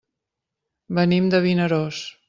Venim 0.99 1.29
de 1.35 1.43
Vinaròs. 1.47 2.05